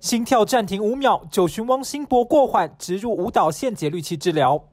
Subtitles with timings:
[0.00, 4.64] 心跳暂停五秒，九旬汪心搏过缓，植入舞蹈线节律器治疗。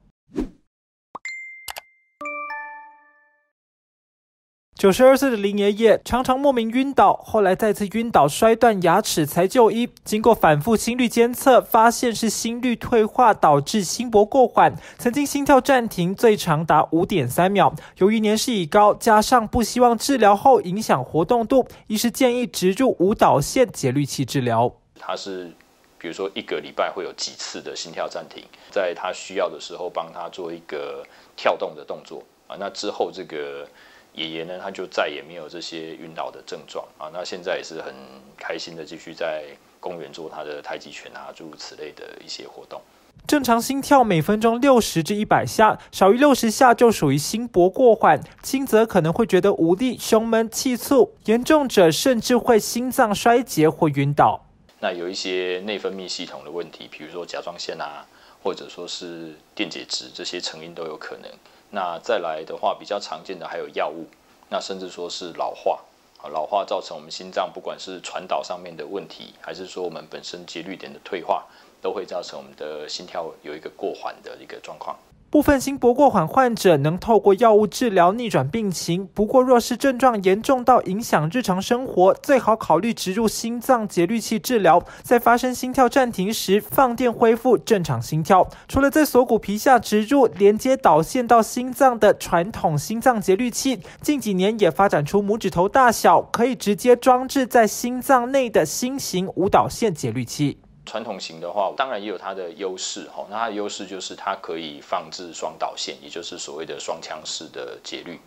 [4.74, 9.90] 九十二岁的林爷爷常常莫名晕倒，后来再次晕倒摔断牙齿才就医。
[10.06, 17.76] 经过反复心率监测，发现是心率退化导致心搏过缓，曾经心跳暂停最长达五点三秒。
[17.98, 24.74] 由于年事已高，加上不希望治疗后影响活动度，医师建议植入舞蹈线节律器治疗。
[25.00, 25.52] 他是，
[25.98, 32.56] 比如说一个礼拜会有几次的心跳暂停，在他需要的时候帮他做一个跳动的动作啊。
[32.60, 33.68] 那之后这个
[34.14, 37.10] 爷爷呢，他就再也没有这些晕倒的症状啊。
[37.14, 37.94] 那现在也是很
[38.38, 39.44] 开心的继续在
[39.80, 42.82] 公园做他的太极拳啊，诸如此类的一些活动。
[43.26, 54.47] 正常心跳每分钟六十至一百下，少于六十下就属于心搏过缓，轻则可能会觉得无力、胸闷、气促，严重者甚至会心脏衰竭或晕倒。
[54.80, 58.06] 那有一些内分泌系统的问题，比如说甲状腺啊，
[58.44, 61.32] 或者说是电解质这些成因都有可能。
[61.72, 64.08] 那再来的话，比较常见的还有药物，
[64.50, 65.80] 那甚至说是老化
[66.20, 71.46] 啊，老化造成我们心脏不管是传导上面的问题，还是说我们本身节律点的退化，
[71.82, 74.96] 都会造成我们的心跳有一个过缓的一个状况。
[75.30, 88.48] 部分心搏过缓患者能透过药物治疗逆转病情，不过若是症状严重到影响日常生活，最好考虑植入心脏节律器治疗，在发生心跳暂停时放电恢复正常心跳。
[88.70, 100.60] 除了在锁骨皮下植入连接导线到心脏的传统心脏节律器，近几年也发展出拇指头大小可以直接装置在心脏内的新型舞蹈线节律器。
[100.88, 103.28] 传统型的话，当然也有它的优势哈。
[103.30, 108.20] 那它的优势就是它可以放置双导线，也就是所谓的双腔式的节律。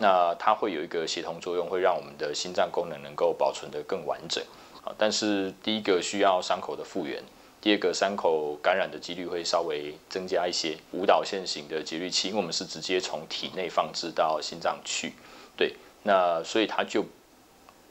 [0.00, 4.44] 那它会有一个协同作用，会让我们的心脏功能能够保存得更完整
[4.84, 4.92] 啊。
[4.98, 7.22] 但是第一个需要伤口的复原，
[7.60, 10.76] 第二个伤口感染的几率会稍微增加一些。
[10.92, 15.14] 舞蹈线型的节律器，因为我们是直接从体内放置到心脏去，
[15.56, 17.04] 对，那所以它就。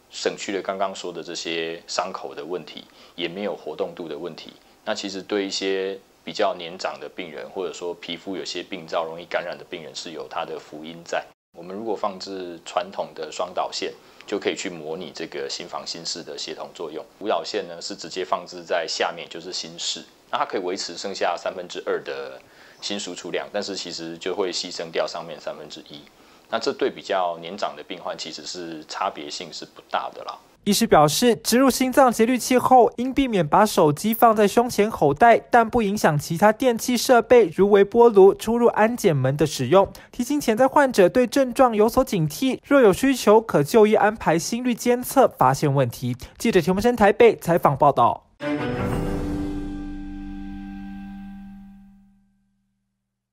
[0.09, 2.84] 省去了刚刚说的这些伤口的问题，
[3.16, 4.53] 也没有活动度的问题。
[4.85, 11.25] 那其实对一些比较年长的病人，或者说皮肤有些病灶容易感染的病人，是有它的福音在。
[11.56, 13.91] 我们如果放置传统的双导线，
[14.28, 17.03] 就可以去模拟这个心房心室的协同作用。
[17.19, 22.39] 舞导线呢是直接放置在下面，就是心室，那它可以维持剩下三分之二的
[22.79, 26.01] 心输出量，但是其实就会牺牲掉上面三分之一。
[26.50, 30.38] 那这对比较年长的病患，其实是差别性是不大的啦。
[30.63, 39.88] 医师表示，植入心脏节律器后，应避免把手机放在胸前口袋，但不影响其他电器设备，如微波炉、出入安检门的使用。
[40.12, 46.18] 提醒潜在患者对症状有所警惕，若有需求，可就医安排心率监测，发现问题。
[46.38, 48.25] 记者田木生台北采访报道。